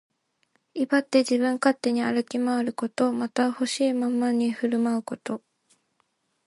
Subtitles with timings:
[0.73, 3.13] 威張って自分勝手に歩き回ること。
[3.13, 5.43] また、ほしいままに振る舞うこと。